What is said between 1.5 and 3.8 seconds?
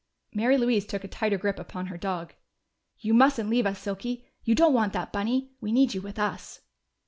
upon her dog. "You mustn't leave us,